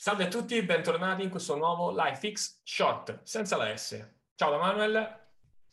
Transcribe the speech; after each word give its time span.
Salve 0.00 0.26
a 0.26 0.28
tutti, 0.28 0.62
bentornati 0.62 1.24
in 1.24 1.28
questo 1.28 1.56
nuovo 1.56 1.90
LifeX 1.90 2.60
Short, 2.62 3.20
senza 3.24 3.56
la 3.56 3.76
S. 3.76 4.00
Ciao 4.36 4.52
da 4.52 4.56
Manuel. 4.56 5.26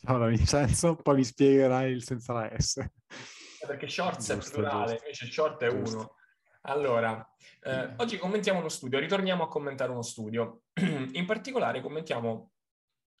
Ciao 0.04 0.18
da 0.18 0.26
Vincenzo, 0.26 0.96
poi 0.96 1.14
mi 1.14 1.22
spiegherai 1.22 1.92
il 1.92 2.02
senza 2.02 2.32
la 2.32 2.52
S. 2.58 2.84
Perché 3.64 3.86
shorts 3.86 4.30
è 4.30 4.50
plurale, 4.50 4.94
giusto. 4.94 5.04
invece 5.04 5.26
short 5.30 5.62
è 5.62 5.68
giusto. 5.68 5.96
uno. 5.96 6.14
Allora, 6.62 7.36
eh, 7.62 7.92
oggi 7.98 8.18
commentiamo 8.18 8.58
uno 8.58 8.68
studio, 8.68 8.98
ritorniamo 8.98 9.44
a 9.44 9.48
commentare 9.48 9.92
uno 9.92 10.02
studio. 10.02 10.62
In 10.74 11.24
particolare 11.24 11.80
commentiamo 11.80 12.50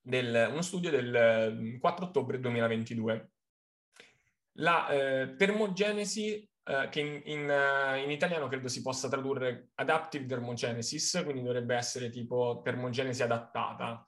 del, 0.00 0.48
uno 0.50 0.62
studio 0.62 0.90
del 0.90 1.78
4 1.78 2.04
mm, 2.04 2.08
ottobre 2.08 2.40
2022. 2.40 3.30
La 4.54 4.88
eh, 4.88 5.36
termogenesi 5.36 6.50
eh, 6.68 6.88
che 6.90 6.98
in, 7.00 7.22
in, 7.26 7.48
uh, 7.48 7.96
in, 7.96 8.10
italiano 8.10 8.48
credo 8.48 8.66
si 8.66 8.82
possa 8.82 9.08
tradurre 9.08 9.68
adaptive 9.76 10.26
thermogenesis, 10.26 11.20
quindi 11.22 11.44
dovrebbe 11.44 11.76
essere 11.76 12.10
tipo 12.10 12.60
termogenesi 12.64 13.22
adattata, 13.22 14.04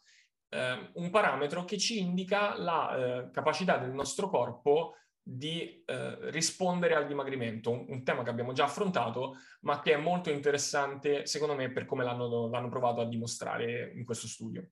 uh, 0.48 1.00
un 1.00 1.08
parametro 1.10 1.64
che 1.64 1.78
ci 1.78 2.00
indica 2.00 2.58
la 2.58 3.26
uh, 3.26 3.30
capacità 3.30 3.76
del 3.78 3.92
nostro 3.92 4.28
corpo 4.28 4.94
di 5.22 5.84
rispondere 6.30 6.94
al 6.94 7.06
dimagrimento, 7.06 7.70
un, 7.70 7.84
un, 7.86 8.02
tema 8.02 8.22
che 8.22 8.30
abbiamo 8.30 8.54
già 8.54 8.64
affrontato, 8.64 9.36
ma 9.60 9.82
che 9.82 9.92
è 9.92 9.96
molto 9.98 10.30
interessante 10.30 11.26
secondo 11.26 11.54
me 11.54 11.70
per 11.70 11.84
come 11.84 12.02
l'hanno, 12.02 12.48
l'hanno 12.48 12.70
provato 12.70 13.02
a 13.02 13.06
dimostrare 13.06 13.92
in 13.94 14.06
questo 14.06 14.26
studio. 14.26 14.66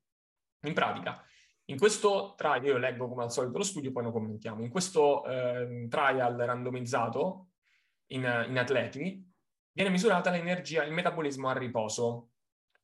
In 0.63 0.73
pratica, 0.73 1.23
in 1.67 1.79
questo 1.79 2.35
trial, 2.39 2.65
io 2.65 2.79
leggo 2.79 3.07
come 3.07 3.25
al 3.25 3.33
solito 3.33 3.59
lo 3.59 3.65
studio, 3.65 3.93
poi 3.93 4.05
lo 4.05 4.13
commentiamo. 4.13 4.63
In 4.63 4.71
questo 4.71 5.25
eh, 5.27 5.87
trial 5.91 6.37
randomizzato, 6.37 7.46
in, 8.09 8.47
in 8.49 8.59
atleti, 8.59 9.25
viene 9.73 9.91
misurata 9.91 10.31
l'energia, 10.31 10.85
il 10.85 10.93
metabolismo 10.93 11.49
a 11.49 11.57
riposo. 11.57 12.31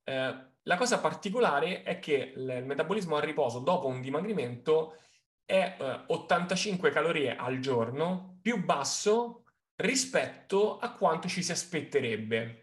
Eh, 0.05 0.51
la 0.65 0.77
cosa 0.77 1.01
particolare 1.01 1.83
è 1.83 1.99
che 1.99 2.33
il 2.37 2.63
metabolismo 2.65 3.17
a 3.17 3.21
riposo 3.21 3.59
dopo 3.61 3.89
un 3.89 4.01
dimagrimento 4.01 4.97
è 5.45 5.77
eh, 5.79 6.05
85 6.07 6.91
calorie 6.91 7.37
al 7.37 7.59
giorno, 7.59 8.39
più 8.41 8.63
basso 8.65 9.45
rispetto 9.77 10.79
a 10.79 10.93
quanto 10.93 11.29
ci 11.29 11.43
si 11.43 11.51
aspetterebbe. 11.51 12.59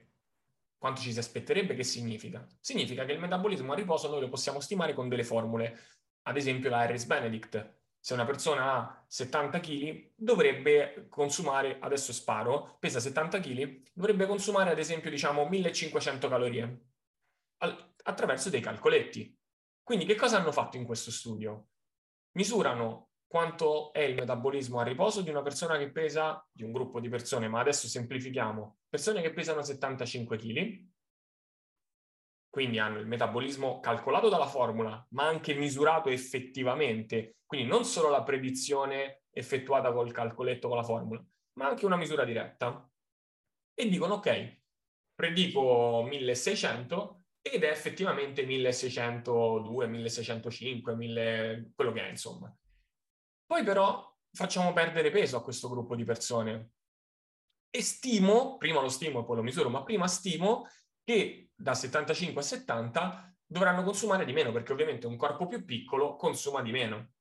Quanto 0.78 1.02
ci 1.02 1.12
si 1.12 1.20
aspetterebbe 1.20 1.76
che 1.76 1.84
significa? 1.84 2.48
Significa 2.62 3.04
che 3.04 3.12
il 3.12 3.20
metabolismo 3.20 3.74
a 3.74 3.76
riposo 3.76 4.10
noi 4.10 4.22
lo 4.22 4.30
possiamo 4.30 4.62
stimare 4.62 4.94
con 4.94 5.10
delle 5.10 5.26
formule, 5.26 5.78
ad 6.24 6.38
esempio 6.38 6.70
la 6.70 6.80
Harris 6.80 7.06
Benedict, 7.06 7.79
se 8.00 8.14
una 8.14 8.26
persona 8.26 8.74
ha 8.74 9.04
70 9.08 9.60
kg, 9.60 10.12
dovrebbe 10.16 11.08
consumare, 11.10 11.78
adesso 11.80 12.14
sparo, 12.14 12.78
pesa 12.80 13.00
70 13.00 13.40
kg, 13.40 13.82
dovrebbe 13.94 14.26
consumare 14.26 14.72
ad 14.72 14.80
esempio 14.80 15.10
diciamo 15.10 15.48
1500 15.48 16.28
calorie 16.30 16.82
al, 17.58 17.94
attraverso 18.04 18.50
dei 18.50 18.62
calcoletti. 18.62 19.38
Quindi 19.84 20.06
che 20.06 20.16
cosa 20.16 20.38
hanno 20.38 20.52
fatto 20.52 20.78
in 20.78 20.86
questo 20.86 21.12
studio? 21.12 21.70
Misurano 22.34 23.10
quanto 23.28 23.92
è 23.94 24.02
il 24.02 24.16
metabolismo 24.16 24.80
a 24.80 24.84
riposo 24.84 25.22
di 25.22 25.30
una 25.30 25.42
persona 25.42 25.78
che 25.78 25.92
pesa, 25.92 26.44
di 26.52 26.64
un 26.64 26.72
gruppo 26.72 27.00
di 27.00 27.10
persone, 27.10 27.48
ma 27.48 27.60
adesso 27.60 27.88
semplifichiamo, 27.88 28.80
persone 28.90 29.22
che 29.22 29.34
pesano 29.34 29.62
75 29.62 30.38
kg, 30.38 30.88
quindi 32.50 32.80
hanno 32.80 33.00
il 33.00 33.08
metabolismo 33.08 33.80
calcolato 33.80 34.28
dalla 34.30 34.48
formula, 34.48 35.06
ma 35.12 35.28
anche 35.28 35.54
misurato 35.54 36.10
effettivamente, 36.10 37.38
quindi 37.46 37.68
non 37.68 37.86
solo 37.86 38.10
la 38.10 38.24
predizione 38.24 39.24
effettuata 39.32 39.92
col 39.92 40.12
calcoletto 40.12 40.68
con 40.68 40.78
la 40.78 40.84
formula, 40.84 41.24
ma 41.54 41.68
anche 41.68 41.86
una 41.86 41.96
misura 41.96 42.26
diretta. 42.26 42.90
E 43.74 43.88
dicono, 43.88 44.16
ok, 44.16 44.62
predico 45.14 46.04
1600 46.08 47.24
ed 47.42 47.64
è 47.64 47.70
effettivamente 47.70 48.46
1602, 48.46 49.88
1605, 49.88 50.96
1000, 50.96 51.72
quello 51.76 51.92
che 51.92 52.02
è, 52.02 52.10
insomma. 52.10 52.54
Poi 53.46 53.64
però 53.64 54.16
facciamo 54.32 54.74
perdere 54.74 55.10
peso 55.12 55.38
a 55.38 55.44
questo 55.44 55.70
gruppo 55.70 55.96
di 55.96 56.04
persone 56.04 56.72
e 57.70 57.82
stimo, 57.82 58.58
prima 58.58 58.82
lo 58.82 58.90
stimo 58.90 59.22
e 59.22 59.26
poi 59.26 59.38
lo 59.38 59.44
misuro, 59.44 59.70
ma 59.70 59.84
prima 59.84 60.08
stimo 60.08 60.68
che 61.04 61.49
da 61.60 61.74
75 61.74 62.42
a 62.42 62.44
70 62.44 63.38
dovranno 63.46 63.84
consumare 63.84 64.24
di 64.24 64.32
meno, 64.32 64.52
perché 64.52 64.72
ovviamente 64.72 65.08
un 65.08 65.18
corpo 65.18 65.46
più 65.48 65.66
piccolo 65.66 66.16
consuma 66.16 66.62
di 66.62 66.72
meno. 66.72 67.12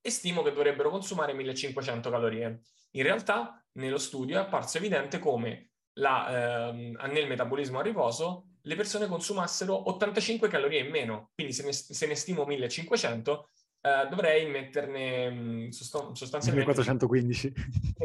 E 0.00 0.10
stimo 0.10 0.42
che 0.42 0.52
dovrebbero 0.52 0.90
consumare 0.90 1.32
1500 1.32 2.08
calorie. 2.08 2.60
In 2.92 3.02
realtà, 3.02 3.62
nello 3.72 3.98
studio 3.98 4.36
è 4.36 4.40
apparso 4.40 4.78
evidente 4.78 5.18
come 5.18 5.70
la, 5.94 6.68
eh, 6.68 6.72
nel 7.10 7.26
metabolismo 7.26 7.80
a 7.80 7.82
riposo 7.82 8.44
le 8.62 8.76
persone 8.76 9.06
consumassero 9.06 9.88
85 9.90 10.48
calorie 10.48 10.80
in 10.80 10.90
meno. 10.90 11.30
Quindi 11.34 11.52
se 11.52 11.64
ne, 11.64 11.72
se 11.72 12.06
ne 12.06 12.14
stimo 12.14 12.44
1500, 12.44 13.48
eh, 13.80 14.06
dovrei 14.08 14.48
metterne 14.48 15.30
mm, 15.30 15.68
sostanzialmente 15.70 16.66
1415. 16.66 17.52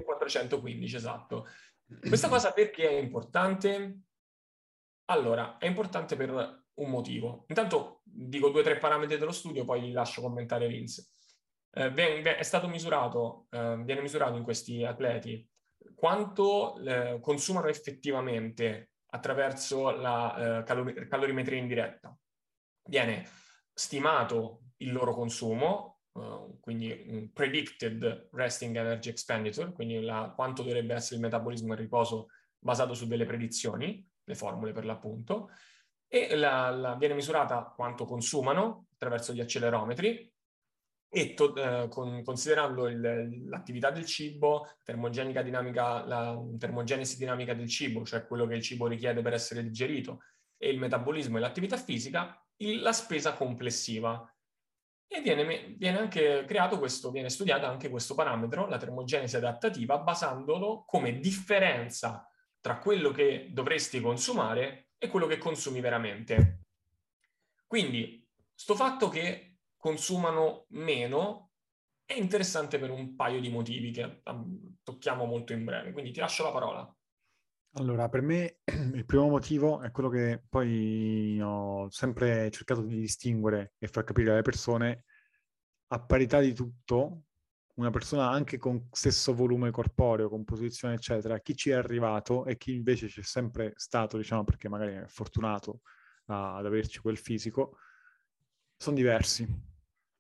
415, 0.04 0.96
esatto. 0.96 1.48
Questa 2.08 2.30
cosa 2.30 2.52
perché 2.52 2.90
è 2.90 2.94
importante? 2.94 4.00
Allora, 5.06 5.58
è 5.58 5.66
importante 5.66 6.16
per 6.16 6.64
un 6.76 6.90
motivo. 6.90 7.46
Intanto 7.48 8.02
dico 8.04 8.50
due 8.50 8.62
o 8.62 8.64
tre 8.64 8.78
parametri 8.78 9.18
dello 9.18 9.32
studio, 9.32 9.66
poi 9.66 9.82
li 9.82 9.92
lascio 9.92 10.22
commentare 10.22 10.68
Vince. 10.68 11.10
Eh, 11.72 12.22
è 12.22 12.44
stato 12.44 12.68
misurato, 12.68 13.48
eh, 13.50 13.82
viene 13.84 14.02
misurato 14.02 14.38
in 14.38 14.44
questi 14.44 14.84
atleti 14.84 15.48
quanto 15.96 16.78
eh, 16.78 17.20
consumano 17.20 17.68
effettivamente 17.68 18.92
attraverso 19.08 19.92
la 19.92 20.60
eh, 20.60 20.64
calor- 20.64 21.08
calorimetria 21.08 21.60
indiretta. 21.60 22.16
Viene 22.88 23.28
stimato 23.74 24.64
il 24.78 24.92
loro 24.92 25.14
consumo, 25.14 26.02
uh, 26.14 26.60
quindi 26.60 27.06
un 27.08 27.32
predicted 27.32 28.30
resting 28.32 28.76
energy 28.76 29.10
expenditure, 29.10 29.72
quindi 29.72 30.02
la, 30.02 30.32
quanto 30.36 30.62
dovrebbe 30.62 30.94
essere 30.94 31.16
il 31.16 31.22
metabolismo 31.22 31.74
in 31.74 31.80
riposo 31.80 32.28
basato 32.64 32.94
su 32.94 33.06
delle 33.06 33.26
predizioni, 33.26 34.06
le 34.24 34.36
formule 34.36 34.72
per 34.72 34.86
l'appunto, 34.86 35.52
e 36.08 36.36
la, 36.36 36.70
la, 36.70 36.96
viene 36.96 37.16
misurata 37.16 37.74
quanto 37.76 38.06
consumano 38.06 38.88
attraverso 38.94 39.34
gli 39.34 39.42
accelerometri 39.42 40.32
e 41.10 41.34
to, 41.34 41.56
eh, 41.56 41.88
con, 41.90 42.24
considerando 42.24 42.88
il, 42.88 43.48
l'attività 43.48 43.92
del 43.92 44.06
cibo, 44.06 44.76
termogenica 44.84 45.42
dinamica, 45.42 46.06
la 46.06 46.40
termogenesi 46.58 47.18
dinamica 47.18 47.54
del 47.54 47.68
cibo, 47.68 48.04
cioè 48.06 48.26
quello 48.26 48.48
che 48.48 48.56
il 48.56 48.62
cibo 48.62 48.88
richiede 48.88 49.22
per 49.22 49.34
essere 49.34 49.62
digerito, 49.62 50.22
e 50.58 50.70
il 50.70 50.80
metabolismo 50.80 51.38
e 51.38 51.40
l'attività 51.42 51.78
fisica, 51.78 52.44
il, 52.58 52.82
la 52.82 52.94
spesa 52.94 53.34
complessiva. 53.34 54.28
E 55.06 55.22
viene, 55.22 55.76
viene 55.78 56.00
anche 56.00 56.46
creato 56.48 56.80
questo, 56.80 57.12
viene 57.12 57.30
studiato 57.30 57.66
anche 57.66 57.90
questo 57.90 58.16
parametro, 58.16 58.68
la 58.68 58.78
termogenesi 58.78 59.36
adattativa, 59.36 60.00
basandolo 60.00 60.84
come 60.88 61.20
differenza 61.20 62.28
tra 62.64 62.78
quello 62.78 63.12
che 63.12 63.50
dovresti 63.52 64.00
consumare 64.00 64.92
e 64.98 65.10
quello 65.10 65.28
che 65.28 65.38
consumi 65.38 65.82
veramente. 65.82 66.62
Quindi, 67.68 68.26
sto 68.56 68.74
fatto 68.74 69.10
che 69.10 69.58
consumano 69.76 70.68
meno 70.70 71.52
è 72.06 72.14
interessante 72.14 72.80
per 72.80 72.90
un 72.90 73.16
paio 73.18 73.42
di 73.42 73.50
motivi 73.50 73.92
che 73.92 74.22
um, 74.24 74.78
tocchiamo 74.82 75.26
molto 75.26 75.52
in 75.52 75.66
breve, 75.66 75.92
quindi 75.92 76.12
ti 76.12 76.22
lascio 76.22 76.44
la 76.44 76.52
parola. 76.54 76.98
Allora, 77.74 78.08
per 78.08 78.22
me 78.22 78.60
il 78.94 79.04
primo 79.04 79.28
motivo 79.28 79.82
è 79.82 79.92
quello 79.92 80.08
che 80.08 80.42
poi 80.48 81.38
ho 81.42 81.90
sempre 81.90 82.50
cercato 82.50 82.84
di 82.84 82.98
distinguere 82.98 83.74
e 83.78 83.88
far 83.88 84.06
capire 84.06 84.32
alle 84.32 84.42
persone, 84.42 85.04
a 85.88 86.02
parità 86.02 86.40
di 86.40 86.54
tutto, 86.54 87.24
una 87.76 87.90
persona 87.90 88.30
anche 88.30 88.58
con 88.58 88.88
stesso 88.92 89.34
volume 89.34 89.72
corporeo, 89.72 90.30
composizione, 90.30 90.96
eccetera, 90.96 91.40
chi 91.40 91.56
ci 91.56 91.72
è 91.72 91.74
arrivato 91.74 92.46
e 92.46 92.58
chi 92.58 92.76
invece 92.76 93.08
c'è 93.08 93.24
sempre 93.24 93.74
stato, 93.76 94.18
diciamo, 94.18 94.44
perché 94.44 94.70
magari 94.70 94.94
è 94.94 95.06
fortunato 95.08 95.82
a, 96.28 96.58
ad 96.58 96.66
averci 96.66 97.00
quel 97.00 97.18
fisico, 97.18 97.78
sono 98.78 98.96
diversi. 98.96 99.48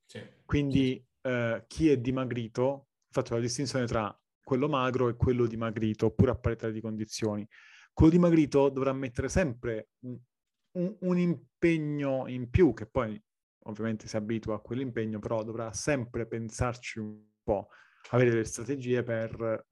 Sì. 0.05 0.21
Quindi 0.45 1.05
eh, 1.21 1.63
chi 1.67 1.89
è 1.89 1.97
dimagrito, 1.97 2.87
faccio 3.09 3.35
la 3.35 3.41
distinzione 3.41 3.85
tra 3.85 4.15
quello 4.43 4.67
magro 4.67 5.09
e 5.09 5.15
quello 5.15 5.45
dimagrito, 5.45 6.07
oppure 6.07 6.31
a 6.31 6.35
parità 6.35 6.69
di 6.69 6.81
condizioni. 6.81 7.47
Quello 7.93 8.11
dimagrito 8.11 8.69
dovrà 8.69 8.93
mettere 8.93 9.29
sempre 9.29 9.89
un, 9.99 10.17
un, 10.77 10.97
un 11.01 11.17
impegno 11.19 12.27
in 12.27 12.49
più, 12.49 12.73
che 12.73 12.87
poi 12.87 13.21
ovviamente 13.65 14.07
si 14.07 14.17
abitua 14.17 14.55
a 14.55 14.59
quell'impegno, 14.59 15.19
però 15.19 15.43
dovrà 15.43 15.71
sempre 15.71 16.25
pensarci 16.25 16.99
un 16.99 17.31
po' 17.43 17.69
avere 18.11 18.29
delle 18.31 18.45
strategie 18.45 19.03
per 19.03 19.65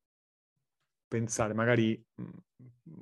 pensare, 1.07 1.53
magari 1.53 2.01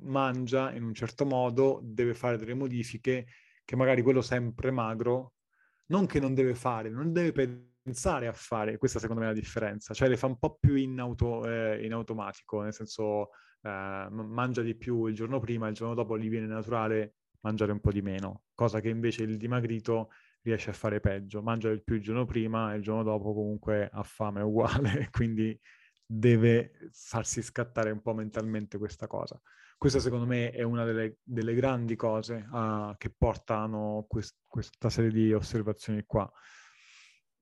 mangia 0.02 0.72
in 0.72 0.82
un 0.82 0.94
certo 0.94 1.24
modo, 1.24 1.80
deve 1.82 2.14
fare 2.14 2.36
delle 2.36 2.54
modifiche 2.54 3.26
che 3.64 3.76
magari 3.76 4.02
quello 4.02 4.20
sempre 4.20 4.70
magro, 4.70 5.34
non 5.86 6.06
che 6.06 6.18
non 6.18 6.34
deve 6.34 6.54
fare, 6.54 6.88
non 6.88 7.12
deve 7.12 7.32
pensare 7.82 8.26
a 8.26 8.32
fare, 8.32 8.78
questa 8.78 8.98
secondo 8.98 9.20
me 9.20 9.28
è 9.28 9.32
la 9.32 9.38
differenza, 9.38 9.94
cioè 9.94 10.08
le 10.08 10.16
fa 10.16 10.26
un 10.26 10.38
po' 10.38 10.56
più 10.58 10.74
in, 10.74 10.98
auto, 10.98 11.48
eh, 11.48 11.84
in 11.84 11.92
automatico, 11.92 12.62
nel 12.62 12.74
senso 12.74 13.30
eh, 13.62 14.08
mangia 14.10 14.62
di 14.62 14.74
più 14.74 15.06
il 15.06 15.14
giorno 15.14 15.38
prima, 15.38 15.68
il 15.68 15.74
giorno 15.74 15.94
dopo 15.94 16.18
gli 16.18 16.28
viene 16.28 16.46
naturale 16.46 17.14
mangiare 17.42 17.72
un 17.72 17.80
po' 17.80 17.92
di 17.92 18.02
meno, 18.02 18.44
cosa 18.54 18.80
che 18.80 18.88
invece 18.88 19.22
il 19.22 19.36
dimagrito 19.36 20.10
riesce 20.42 20.70
a 20.70 20.74
fare 20.74 21.00
peggio. 21.00 21.42
Mangia 21.42 21.70
il 21.70 21.82
più 21.82 21.96
il 21.96 22.02
giorno 22.02 22.24
prima 22.24 22.72
e 22.72 22.76
il 22.76 22.82
giorno 22.82 23.02
dopo 23.02 23.34
comunque 23.34 23.88
ha 23.92 24.02
fame 24.02 24.42
uguale, 24.42 25.08
quindi 25.12 25.58
deve 26.04 26.72
farsi 26.90 27.40
scattare 27.42 27.90
un 27.90 28.02
po' 28.02 28.14
mentalmente 28.14 28.78
questa 28.78 29.06
cosa. 29.06 29.40
Questa 29.78 30.00
secondo 30.00 30.26
me 30.26 30.50
è 30.50 30.62
una 30.62 30.84
delle, 30.84 31.18
delle 31.22 31.54
grandi 31.54 31.96
cose 31.96 32.46
uh, 32.50 32.94
che 32.98 33.14
portano 33.16 34.04
quest- 34.08 34.36
questa 34.46 34.90
serie 34.90 35.10
di 35.10 35.32
osservazioni 35.32 36.02
qua. 36.04 36.30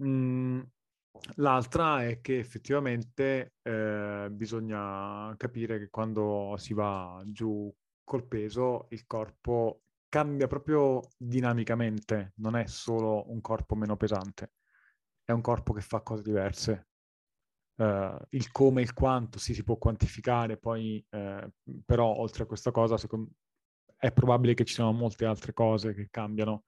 Mm, 0.05 0.61
l'altra 1.37 2.07
è 2.07 2.21
che 2.21 2.39
effettivamente 2.39 3.55
eh, 3.63 4.29
bisogna 4.31 5.35
capire 5.37 5.79
che 5.79 5.89
quando 5.89 6.55
si 6.59 6.75
va 6.75 7.21
giù 7.27 7.73
col 8.05 8.27
peso 8.27 8.87
il 8.91 9.05
corpo 9.07 9.83
cambia 10.09 10.47
proprio 10.47 11.01
dinamicamente, 11.17 12.33
non 12.37 12.57
è 12.57 12.67
solo 12.67 13.31
un 13.31 13.41
corpo 13.41 13.75
meno 13.75 13.97
pesante, 13.97 14.53
è 15.25 15.33
un 15.33 15.41
corpo 15.41 15.73
che 15.73 15.81
fa 15.81 16.01
cose 16.01 16.23
diverse. 16.23 16.89
Uh, 17.79 18.17
il 18.31 18.51
come 18.51 18.81
e 18.81 18.85
il 18.85 18.93
quanto 18.93 19.39
sì, 19.39 19.55
si 19.55 19.63
può 19.63 19.77
quantificare, 19.77 20.57
poi 20.59 21.05
uh, 21.11 21.49
però 21.85 22.07
oltre 22.17 22.43
a 22.43 22.47
questa 22.47 22.73
cosa 22.73 22.97
secondo, 22.97 23.31
è 23.97 24.11
probabile 24.13 24.55
che 24.55 24.65
ci 24.65 24.75
siano 24.75 24.93
molte 24.93 25.27
altre 25.27 25.53
cose 25.53 25.95
che 25.95 26.09
cambiano, 26.11 26.65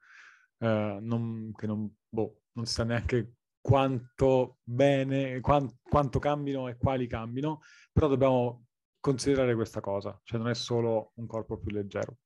uh, 0.59 0.99
non, 1.01 1.51
che 1.57 1.67
non, 1.67 1.93
boh, 2.09 2.43
non 2.53 2.67
si 2.67 2.75
sa 2.75 2.85
neanche 2.85 3.35
quanto 3.61 4.59
bene, 4.63 5.41
quant, 5.41 5.79
quanto 5.83 6.19
cambino 6.19 6.69
e 6.69 6.77
quali 6.77 7.07
cambino, 7.09 7.61
però 7.93 8.07
dobbiamo 8.07 8.67
considerare 9.01 9.55
questa 9.55 9.81
cosa, 9.81 10.19
cioè 10.23 10.39
non 10.39 10.49
è 10.49 10.55
solo 10.55 11.13
un 11.17 11.27
corpo 11.27 11.59
più 11.59 11.73
leggero. 11.73 12.19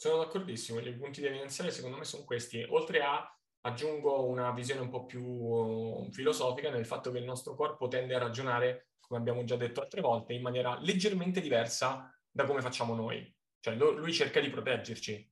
Sono 0.00 0.16
d'accordissimo, 0.16 0.78
i 0.78 0.96
punti 0.96 1.22
evidenziali 1.22 1.70
secondo 1.70 1.98
me 1.98 2.04
sono 2.04 2.24
questi. 2.24 2.64
Oltre 2.70 3.02
a, 3.02 3.38
aggiungo 3.60 4.24
una 4.28 4.50
visione 4.50 4.80
un 4.80 4.88
po' 4.88 5.04
più 5.04 6.08
filosofica 6.10 6.70
nel 6.70 6.86
fatto 6.86 7.10
che 7.10 7.18
il 7.18 7.24
nostro 7.24 7.54
corpo 7.54 7.86
tende 7.86 8.14
a 8.14 8.18
ragionare, 8.18 8.92
come 8.98 9.20
abbiamo 9.20 9.44
già 9.44 9.56
detto 9.56 9.82
altre 9.82 10.00
volte, 10.00 10.32
in 10.32 10.40
maniera 10.40 10.78
leggermente 10.80 11.42
diversa 11.42 12.10
da 12.30 12.46
come 12.46 12.62
facciamo 12.62 12.94
noi. 12.94 13.30
Cioè 13.60 13.74
lui 13.74 14.10
cerca 14.14 14.40
di 14.40 14.48
proteggerci. 14.48 15.30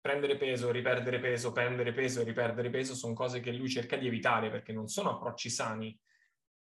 Prendere 0.00 0.36
peso, 0.36 0.70
riperdere 0.70 1.18
peso, 1.18 1.50
prendere 1.50 1.92
peso 1.92 2.20
e 2.20 2.24
riperdere 2.24 2.70
peso 2.70 2.94
sono 2.94 3.14
cose 3.14 3.40
che 3.40 3.50
lui 3.50 3.68
cerca 3.68 3.96
di 3.96 4.06
evitare 4.06 4.48
perché 4.48 4.72
non 4.72 4.86
sono 4.86 5.10
approcci 5.10 5.50
sani. 5.50 6.00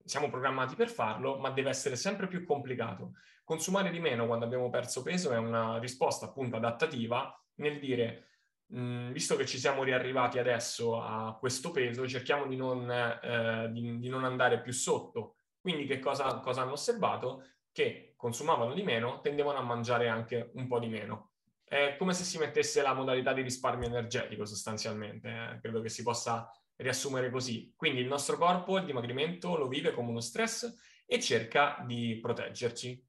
Siamo 0.03 0.31
programmati 0.31 0.73
per 0.73 0.89
farlo, 0.89 1.38
ma 1.38 1.51
deve 1.51 1.69
essere 1.69 1.97
sempre 1.97 2.27
più 2.27 2.45
complicato. 2.45 3.11
Consumare 3.44 3.91
di 3.91 3.99
meno 3.99 4.25
quando 4.25 4.45
abbiamo 4.45 4.71
perso 4.71 5.03
peso 5.03 5.31
è 5.31 5.38
una 5.38 5.77
risposta 5.77 6.25
appunto 6.25 6.56
adattativa 6.56 7.38
nel 7.55 7.79
dire, 7.79 8.27
mh, 8.67 9.11
visto 9.11 9.35
che 9.35 9.45
ci 9.45 9.57
siamo 9.57 9.83
riarrivati 9.83 10.39
adesso 10.39 11.01
a 11.01 11.35
questo 11.39 11.71
peso, 11.71 12.07
cerchiamo 12.07 12.47
di 12.47 12.55
non, 12.55 12.89
eh, 12.89 13.69
di, 13.71 14.00
di 14.00 14.09
non 14.09 14.23
andare 14.23 14.61
più 14.61 14.71
sotto. 14.71 15.35
Quindi 15.59 15.85
che 15.85 16.00
cosa, 16.00 16.39
cosa 16.39 16.61
hanno 16.61 16.73
osservato? 16.73 17.45
Che 17.71 18.13
consumavano 18.17 18.73
di 18.73 18.83
meno, 18.83 19.21
tendevano 19.21 19.59
a 19.59 19.63
mangiare 19.63 20.07
anche 20.07 20.51
un 20.53 20.67
po' 20.67 20.79
di 20.79 20.88
meno. 20.88 21.31
È 21.63 21.95
come 21.97 22.13
se 22.13 22.23
si 22.23 22.38
mettesse 22.38 22.81
la 22.81 22.94
modalità 22.94 23.33
di 23.33 23.41
risparmio 23.41 23.88
energetico 23.88 24.45
sostanzialmente, 24.45 25.29
eh? 25.29 25.59
credo 25.59 25.81
che 25.81 25.89
si 25.89 26.03
possa 26.03 26.49
riassumere 26.75 27.29
così. 27.29 27.73
Quindi 27.75 28.01
il 28.01 28.07
nostro 28.07 28.38
corpo 28.38 28.77
il 28.77 28.85
dimagrimento 28.85 29.57
lo 29.57 29.67
vive 29.67 29.94
come 29.94 30.09
uno 30.09 30.19
stress 30.19 31.01
e 31.06 31.19
cerca 31.19 31.83
di 31.85 32.19
proteggerci. 32.21 33.01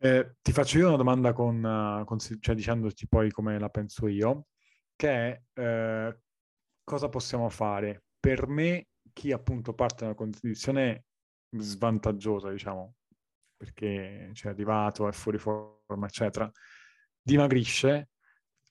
Eh, 0.00 0.36
ti 0.42 0.52
faccio 0.52 0.78
io 0.78 0.86
una 0.86 0.96
domanda 0.96 1.32
con, 1.32 1.56
uh, 1.62 2.04
con, 2.04 2.18
cioè 2.20 2.54
dicendoti 2.54 3.08
poi 3.08 3.32
come 3.32 3.58
la 3.58 3.68
penso 3.68 4.06
io, 4.06 4.46
che 4.94 5.08
è 5.08 5.42
eh, 5.60 6.20
cosa 6.84 7.08
possiamo 7.08 7.48
fare? 7.48 8.04
Per 8.20 8.46
me, 8.46 8.88
chi 9.12 9.32
appunto 9.32 9.74
parte 9.74 10.00
da 10.00 10.06
una 10.06 10.14
condizione 10.14 11.06
svantaggiosa, 11.50 12.50
diciamo, 12.50 12.94
perché 13.56 14.30
c'è 14.34 14.48
arrivato, 14.50 15.08
è 15.08 15.12
fuori 15.12 15.38
forma, 15.38 16.06
eccetera, 16.06 16.50
dimagrisce, 17.20 18.10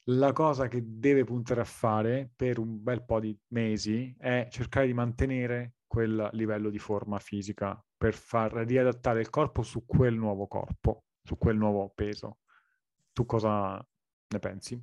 la 0.09 0.31
cosa 0.31 0.67
che 0.69 0.81
deve 0.85 1.25
puntare 1.25 1.61
a 1.61 1.65
fare 1.65 2.31
per 2.35 2.59
un 2.59 2.81
bel 2.81 3.03
po' 3.03 3.19
di 3.19 3.37
mesi 3.49 4.15
è 4.17 4.47
cercare 4.49 4.87
di 4.87 4.93
mantenere 4.93 5.75
quel 5.85 6.29
livello 6.33 6.69
di 6.69 6.79
forma 6.79 7.19
fisica 7.19 7.83
per 7.97 8.13
far 8.13 8.53
riadattare 8.53 9.19
il 9.19 9.29
corpo 9.29 9.63
su 9.63 9.85
quel 9.85 10.15
nuovo 10.15 10.47
corpo 10.47 11.06
su 11.27 11.37
quel 11.37 11.57
nuovo 11.57 11.91
peso. 11.93 12.37
Tu 13.11 13.25
cosa 13.25 13.85
ne 14.29 14.39
pensi? 14.39 14.81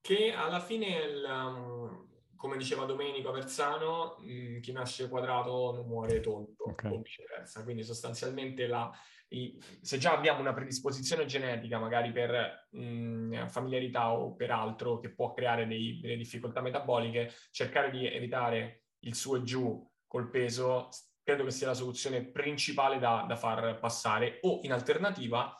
Che 0.00 0.32
alla 0.32 0.58
fine, 0.58 0.96
il, 0.96 1.24
um, 1.24 2.08
come 2.34 2.56
diceva 2.56 2.84
Domenico 2.84 3.28
Aversano, 3.28 4.16
mh, 4.18 4.32
mm, 4.32 4.60
chi 4.60 4.72
nasce 4.72 5.08
quadrato 5.08 5.72
non 5.72 5.86
muore 5.86 6.18
tonto, 6.18 6.70
okay. 6.70 6.92
o 6.92 7.00
viceversa. 7.00 7.62
Quindi 7.62 7.84
sostanzialmente 7.84 8.66
la, 8.66 8.90
i, 9.28 9.56
se 9.80 9.98
già 9.98 10.12
abbiamo 10.12 10.40
una 10.40 10.52
predisposizione 10.52 11.26
genetica, 11.26 11.78
magari 11.78 12.10
per 12.10 12.66
mh, 12.70 12.80
mm, 12.80 13.46
familiarità 13.46 14.12
o 14.12 14.34
per 14.34 14.50
altro, 14.50 14.98
che 14.98 15.14
può 15.14 15.32
creare 15.32 15.68
dei, 15.68 16.00
delle 16.00 16.16
difficoltà 16.16 16.60
metaboliche, 16.60 17.32
cercare 17.52 17.92
di 17.92 18.04
evitare 18.04 18.86
il 19.04 19.14
su 19.14 19.36
e 19.36 19.42
giù 19.44 19.88
col 20.08 20.28
peso 20.28 20.88
credo 21.24 21.44
che 21.44 21.50
sia 21.50 21.66
la 21.66 21.74
soluzione 21.74 22.22
principale 22.22 22.98
da, 22.98 23.24
da 23.26 23.34
far 23.34 23.80
passare 23.80 24.38
o 24.42 24.60
in 24.62 24.72
alternativa 24.72 25.56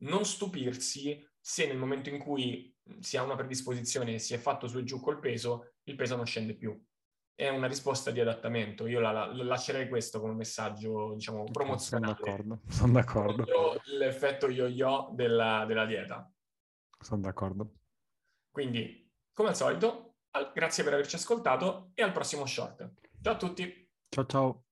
non 0.00 0.24
stupirsi 0.24 1.24
se 1.40 1.66
nel 1.66 1.76
momento 1.76 2.08
in 2.08 2.18
cui 2.18 2.74
si 3.00 3.16
ha 3.16 3.22
una 3.22 3.36
predisposizione 3.36 4.14
e 4.14 4.18
si 4.18 4.34
è 4.34 4.38
fatto 4.38 4.66
su 4.66 4.78
e 4.78 4.84
giù 4.84 5.00
col 5.00 5.20
peso, 5.20 5.74
il 5.84 5.94
peso 5.94 6.16
non 6.16 6.26
scende 6.26 6.54
più. 6.54 6.78
È 7.34 7.48
una 7.48 7.66
risposta 7.66 8.10
di 8.10 8.20
adattamento. 8.20 8.86
Io 8.86 9.00
la, 9.00 9.10
la, 9.10 9.26
lascerei 9.26 9.88
questo 9.88 10.20
come 10.20 10.34
messaggio, 10.34 11.14
diciamo, 11.14 11.44
promozionale. 11.44 12.14
Sono 12.14 12.30
d'accordo, 12.30 12.60
sono 12.68 12.92
d'accordo. 12.92 13.44
L'effetto 13.98 14.48
yo-yo 14.48 15.10
della, 15.12 15.64
della 15.66 15.84
dieta. 15.84 16.30
Sono 17.00 17.22
d'accordo. 17.22 17.72
Quindi, 18.50 19.10
come 19.32 19.48
al 19.48 19.56
solito, 19.56 20.16
grazie 20.52 20.84
per 20.84 20.92
averci 20.92 21.16
ascoltato 21.16 21.90
e 21.94 22.02
al 22.02 22.12
prossimo 22.12 22.46
short. 22.46 22.92
Ciao 23.20 23.32
a 23.32 23.36
tutti. 23.36 23.90
Ciao 24.08 24.26
ciao. 24.26 24.64